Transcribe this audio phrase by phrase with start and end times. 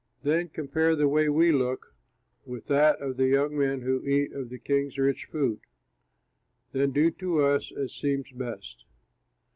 [0.23, 1.93] Then compare the way we look
[2.43, 5.59] with that of the young men who eat of the king's rich food.
[6.71, 8.85] Then do to us as seems best."